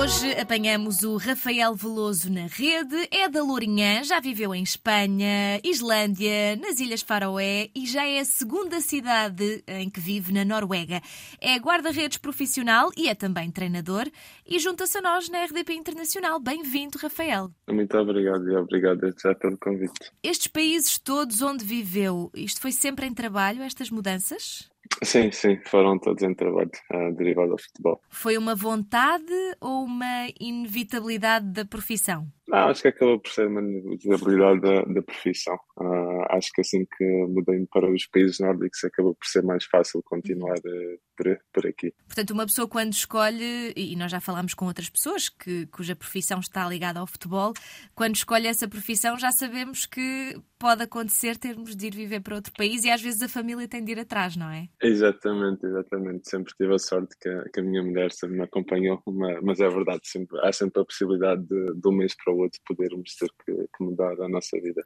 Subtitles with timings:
[0.00, 6.56] Hoje apanhamos o Rafael Veloso na rede, é da Lourinhã, já viveu em Espanha, Islândia,
[6.56, 11.00] nas Ilhas Faroé e já é a segunda cidade em que vive na Noruega.
[11.40, 14.10] É guarda-redes profissional e é também treinador
[14.46, 16.40] e junta-se a nós na RDP Internacional.
[16.40, 17.50] Bem-vindo, Rafael.
[17.68, 20.10] Muito obrigado e obrigado já pelo convite.
[20.22, 24.71] Estes países todos onde viveu, isto foi sempre em trabalho, estas mudanças?
[25.02, 28.00] Sim, sim, foram todos em trabalho uh, derivado ao futebol.
[28.08, 32.28] Foi uma vontade ou uma inevitabilidade da profissão?
[32.52, 35.54] Não, acho que acabou por ser uma inevitabilidade da, da profissão.
[35.78, 40.02] Uh, acho que assim que mudei para os países nórdicos acabou por ser mais fácil
[40.04, 41.94] continuar uh, por, por, aqui.
[42.06, 46.40] Portanto, uma pessoa quando escolhe, e nós já falámos com outras pessoas que, cuja profissão
[46.40, 47.54] está ligada ao futebol,
[47.94, 52.52] quando escolhe essa profissão já sabemos que pode acontecer termos de ir viver para outro
[52.52, 54.68] país e às vezes a família tem de ir atrás, não é?
[54.80, 56.28] Exatamente, exatamente.
[56.28, 59.02] Sempre tive a sorte que a, que a minha mulher sempre me acompanhou,
[59.42, 62.41] mas é verdade, sempre, há sempre a possibilidade de, de um mês para o outro
[62.66, 64.84] podermos ter que, que mudar a nossa vida.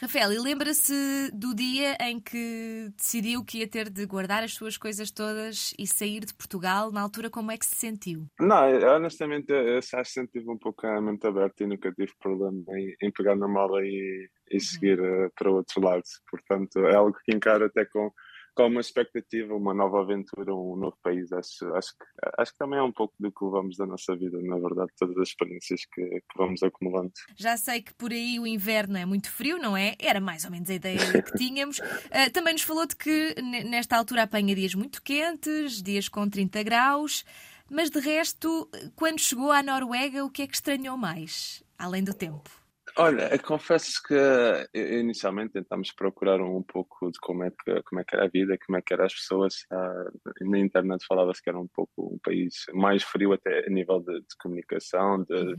[0.00, 0.94] Rafael, e lembra-se
[1.32, 5.88] do dia em que decidiu que ia ter de guardar as suas coisas todas e
[5.88, 6.92] sair de Portugal?
[6.92, 8.24] Na altura, como é que se sentiu?
[8.38, 12.12] Não, honestamente, eu acho que sempre tive um pouco a mente aberta e nunca tive
[12.20, 14.60] problema em, em pegar na mala e, e uhum.
[14.60, 16.04] seguir uh, para outro lado.
[16.30, 18.12] Portanto, é algo que encaro até com
[18.58, 21.32] com uma expectativa, uma nova aventura, um novo país.
[21.32, 22.04] Acho, acho, que,
[22.38, 25.16] acho que também é um pouco do que levamos da nossa vida, na verdade, todas
[25.16, 27.12] as experiências que, que vamos acumulando.
[27.36, 29.94] Já sei que por aí o inverno é muito frio, não é?
[30.00, 31.78] Era mais ou menos a ideia que tínhamos.
[31.78, 36.60] Uh, também nos falou de que nesta altura apanha dias muito quentes, dias com 30
[36.64, 37.24] graus,
[37.70, 42.12] mas de resto, quando chegou à Noruega, o que é que estranhou mais, além do
[42.12, 42.57] tempo?
[43.00, 48.16] Olha, confesso que inicialmente tentámos procurar um pouco de como é que, como é que
[48.16, 49.54] era a vida, como é que eram as pessoas.
[49.70, 54.00] Uh, na internet falava-se que era um pouco um país mais frio até a nível
[54.00, 55.56] de, de comunicação, de, uhum.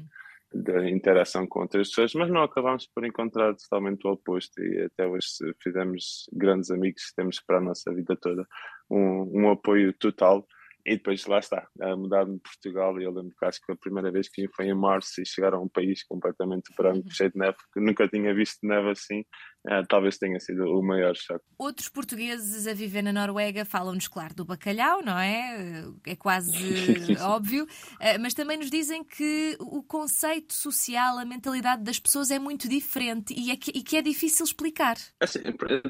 [0.53, 5.07] de, interação com outras pessoas, mas não acabámos por encontrar totalmente o oposto e até
[5.07, 5.27] hoje
[5.63, 8.45] fizemos grandes amigos, temos para a nossa vida toda
[8.89, 10.45] um, um apoio total
[10.85, 12.99] e depois lá está, a mudar de Portugal.
[12.99, 15.25] E eu lembro que acho que a primeira vez que vim foi em março e
[15.25, 17.11] chegar a um país completamente branco, uhum.
[17.11, 19.23] cheio de neve, que nunca tinha visto neve assim.
[19.67, 21.43] Uh, talvez tenha sido o maior choque.
[21.57, 25.83] Outros portugueses a viver na Noruega falam-nos, claro, do bacalhau, não é?
[26.07, 26.51] É quase
[27.21, 32.39] óbvio, uh, mas também nos dizem que o conceito social, a mentalidade das pessoas é
[32.39, 34.95] muito diferente e, é que, e que é difícil explicar.
[35.19, 35.39] Assim,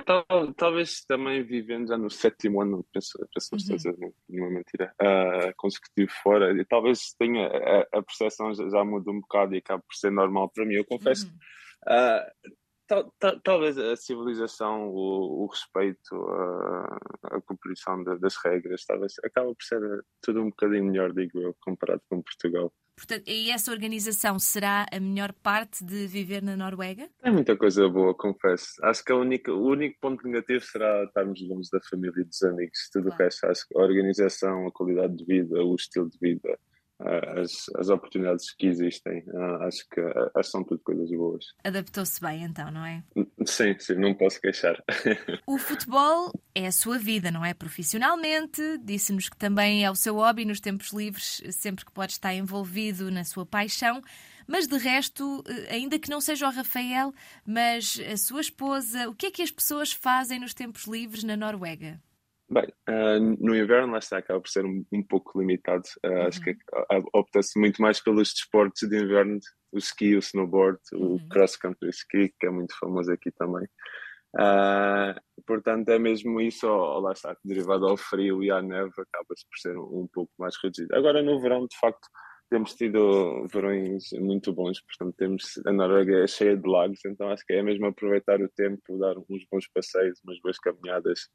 [0.04, 3.58] tal, talvez também vivendo já no sétimo ano, penso, penso uhum.
[3.58, 8.68] estou a dizer uma mentira, uh, consecutivo fora, e talvez tenha a, a percepção já,
[8.68, 10.74] já muda um bocado e acaba por ser normal para mim.
[10.74, 11.28] Eu confesso.
[11.28, 11.34] Uhum.
[11.88, 12.58] Uh,
[12.90, 16.98] Tal, tal, talvez a civilização, o, o respeito, a,
[17.36, 19.80] a compreensão de, das regras, talvez acaba por ser
[20.24, 22.74] tudo um bocadinho melhor, digo eu, comparado com Portugal.
[22.96, 27.08] Portanto, e essa organização será a melhor parte de viver na Noruega?
[27.22, 28.74] É muita coisa boa, confesso.
[28.82, 32.42] Acho que a única, o único ponto negativo será estarmos longe da família e dos
[32.42, 32.90] amigos.
[32.92, 36.60] Tudo o resto, acho que a organização, a qualidade de vida, o estilo de vida,
[37.00, 39.24] as, as oportunidades que existem.
[39.28, 41.46] Uh, acho que uh, são tudo coisas boas.
[41.64, 43.04] Adaptou-se bem então, não é?
[43.46, 44.82] Sim, sim, não posso queixar.
[45.48, 47.54] o futebol é a sua vida, não é?
[47.54, 52.34] Profissionalmente, disse-nos que também é o seu hobby nos tempos livres, sempre que pode estar
[52.34, 54.02] envolvido na sua paixão.
[54.46, 57.14] Mas de resto, eh, ainda que não seja o Rafael,
[57.46, 61.38] mas a sua esposa, o que é que as pessoas fazem nos tempos livres na
[61.38, 62.02] Noruega?
[62.52, 65.84] Bem, uh, no inverno, lá está, acaba por ser um, um pouco limitado.
[66.04, 66.22] Uh, uhum.
[66.24, 69.40] Acho que uh, opta-se muito mais pelos desportos de inverno,
[69.72, 71.16] o ski, o snowboard, uhum.
[71.16, 73.68] o cross-country ski, que é muito famoso aqui também.
[75.46, 79.60] portanto, é mesmo isso, ou, lá está, derivado ao frio e à neve, acaba-se por
[79.60, 80.96] ser um, um, pouco mais reduzido.
[80.96, 82.08] Agora, no verão, de facto,
[82.50, 87.46] temos tido verões muito bons, portanto, temos, a Noruega é cheia de lagos, então acho
[87.46, 91.30] que é mesmo aproveitar o tempo, dar uns bons passeios, umas boas caminhadas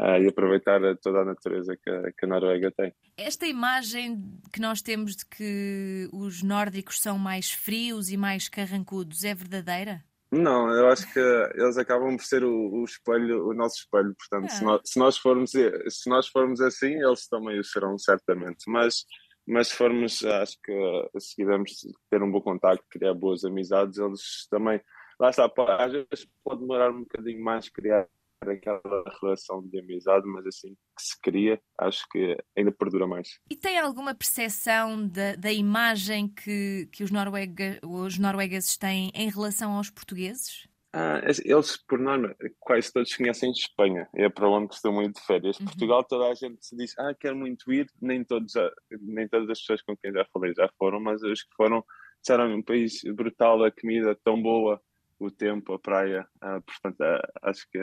[0.00, 2.92] uh, e aproveitar toda a natureza que a, que a Noruega tem.
[3.16, 4.22] Esta imagem
[4.52, 10.04] que nós temos de que os nórdicos são mais frios e mais carrancudos é verdadeira?
[10.30, 14.14] Não, eu acho que eles acabam por ser o, o espelho, o nosso espelho.
[14.14, 18.64] Portanto, se, nós, se, nós, formos, se nós formos assim, eles também o serão, certamente.
[18.68, 19.06] Mas,
[19.46, 21.72] mas se formos, acho que se quisermos
[22.10, 24.78] ter um bom contacto, criar boas amizades, eles também.
[25.18, 28.06] Lá está, às vezes pode demorar um bocadinho mais criar
[28.46, 33.38] aquela relação de amizade, mas assim que se cria, acho que ainda perdura mais.
[33.50, 39.30] E tem alguma percepção da, da imagem que, que os, noruega, os noruegueses têm em
[39.30, 40.68] relação aos portugueses?
[40.92, 45.58] Ah, eles, por norma, quase todos conhecem Espanha, é para onde costumam ir de férias.
[45.60, 45.66] Uhum.
[45.66, 48.70] Portugal, toda a gente se diz, ah, quero muito ir, nem, todos já,
[49.00, 51.84] nem todas as pessoas com quem já falei já foram, mas os que foram
[52.20, 54.80] disseram um país brutal, a comida tão boa,
[55.18, 57.78] o tempo, a praia, ah, portanto, ah, acho, que,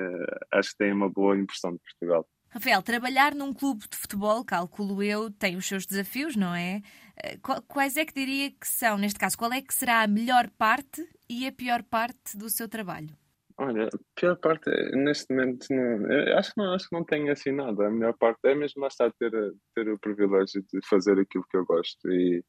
[0.52, 2.28] acho que tem uma boa impressão de Portugal.
[2.50, 6.82] Rafael, trabalhar num clube de futebol, calculo eu, tem os seus desafios, não é?
[7.22, 7.38] Eh,
[7.68, 11.06] quais é que diria que são, neste caso, qual é que será a melhor parte
[11.30, 13.10] e a pior parte do seu trabalho?
[13.58, 17.52] Olha, a pior parte, neste momento, não, acho, que não, acho que não tenho assim
[17.52, 17.88] nada.
[17.88, 19.32] A melhor parte é mesmo estar ter,
[19.74, 22.44] ter o privilégio de fazer aquilo que eu gosto e,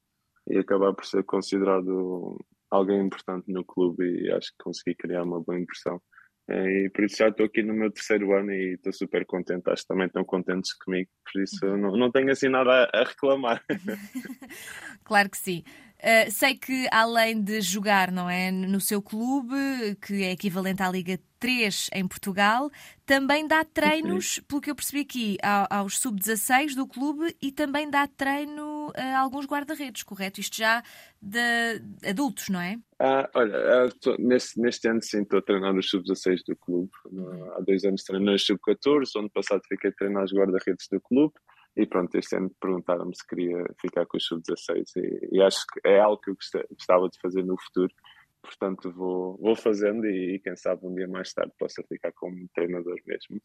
[0.49, 2.38] e acabar por ser considerado
[2.70, 6.00] alguém importante no clube e acho que consegui criar uma boa impressão.
[6.48, 9.68] É, e por isso já estou aqui no meu terceiro ano e estou super contente.
[9.68, 11.76] Acho que também estão contentes comigo, por isso uhum.
[11.76, 13.62] não, não tenho assim nada a, a reclamar.
[15.04, 15.64] claro que sim.
[15.96, 19.56] Uh, sei que além de jogar, não é, no seu clube,
[20.02, 22.70] que é equivalente à Liga 3 em Portugal,
[23.04, 25.38] também dá treinos, pelo que eu percebi aqui,
[25.70, 30.40] aos sub-16 do clube e também dá treino a alguns guarda-redes, correto?
[30.40, 30.82] Isto já
[31.20, 32.78] de adultos, não é?
[32.99, 36.90] Ah, olha, tô, neste, neste ano sim estou a treinar os sub-16 do clube.
[37.56, 41.34] Há dois anos treinei os sub-14, ano passado fiquei a treinar os guarda-redes do clube.
[41.76, 45.87] E pronto, este ano perguntaram-me se queria ficar com os sub-16 e, e, acho que
[45.87, 46.37] é algo que eu
[46.70, 47.93] gostava de fazer no futuro.
[48.43, 52.49] Portanto, vou, vou fazendo e, e quem sabe um dia mais tarde possa ficar como
[52.55, 53.37] treinador mesmo.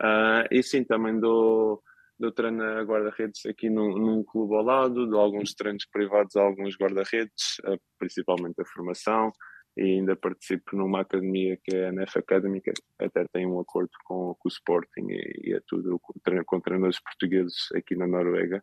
[0.00, 1.82] Uh, e sim, também dou,
[2.18, 6.42] dou treino a guarda-redes aqui num, num, clube ao lado, dou alguns treinos privados a
[6.42, 7.56] alguns guarda-redes,
[7.98, 9.32] principalmente a formação
[9.76, 13.90] e ainda participo numa academia que é a NF Academy, que até tem um acordo
[14.04, 16.12] com, com o Sporting e, e é tudo com,
[16.44, 18.62] com treinadores portugueses aqui na Noruega,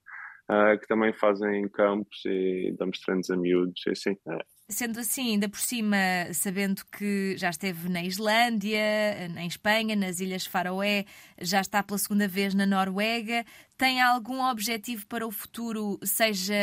[0.50, 4.18] uh, que também fazem campos e damos treinos a miúdos, e assim.
[4.28, 4.38] É.
[4.70, 5.96] Sendo assim, ainda por cima,
[6.34, 8.78] sabendo que já esteve na Islândia,
[9.38, 11.06] em Espanha, nas Ilhas Faroé,
[11.40, 13.46] já está pela segunda vez na Noruega,
[13.78, 16.54] tem algum objetivo para o futuro, seja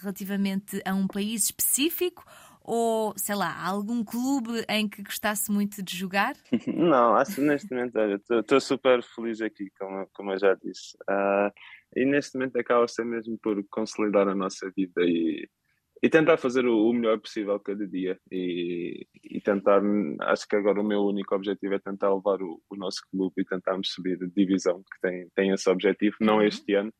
[0.00, 2.24] relativamente a um país específico
[2.62, 6.34] ou, sei lá, algum clube em que gostasse muito de jogar?
[6.66, 10.96] Não, acho neste momento, olha, estou super feliz aqui, como, como eu já disse.
[11.08, 11.50] Uh,
[11.96, 15.48] e neste momento acaba ser mesmo por consolidar a nossa vida e,
[16.02, 18.18] e tentar fazer o, melhor possível cada dia.
[18.30, 19.82] E, e, tentar,
[20.22, 23.44] acho que agora o meu único objetivo é tentar levar o, o nosso clube e
[23.44, 26.42] tentarmos subir de divisão, que tem, tem esse objetivo, não uhum.
[26.42, 26.92] este ano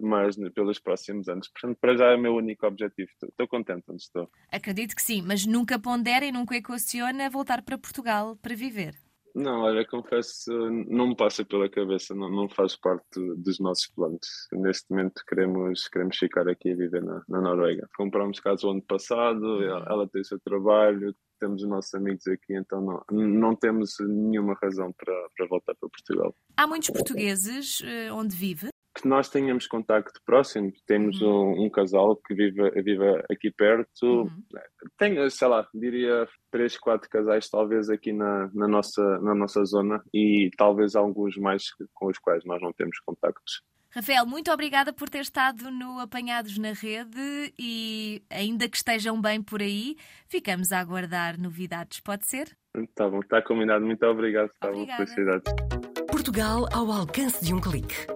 [0.00, 1.48] mas pelos próximos anos.
[1.48, 3.10] Portanto, para já é o meu único objetivo.
[3.22, 4.28] Estou contente onde estou.
[4.50, 8.94] Acredito que sim, mas nunca pondera e nunca equaciona voltar para Portugal para viver.
[9.36, 10.50] Não, olha, confesso,
[10.88, 14.26] não me passa pela cabeça, não, não faz parte dos nossos planos.
[14.50, 17.86] Neste momento queremos, queremos ficar aqui a viver na, na Noruega.
[17.94, 22.26] Compramos casa o ano passado, ela, ela tem o seu trabalho, temos os nossos amigos
[22.26, 26.34] aqui, então não, não temos nenhuma razão para, para voltar para Portugal.
[26.56, 28.70] Há muitos portugueses uh, onde vive?
[28.96, 30.72] Que nós tenhamos contacto próximo.
[30.86, 31.52] Temos uhum.
[31.52, 34.22] um, um, casal que vive, vive aqui perto.
[34.22, 34.42] Uhum.
[34.96, 40.02] Tenho, sei lá, diria três, quatro casais talvez aqui na, na, nossa, na nossa zona
[40.14, 43.62] e talvez alguns mais com os quais nós não temos contactos.
[43.90, 49.42] Rafael, muito obrigada por ter estado no Apanhados na Rede e, ainda que estejam bem
[49.42, 49.96] por aí,
[50.26, 52.56] ficamos a aguardar novidades, pode ser?
[52.94, 53.86] Tá bom, está combinado.
[53.86, 54.50] Muito obrigado.
[54.60, 55.44] Tá felicidade.
[56.10, 58.15] Portugal ao alcance de um clique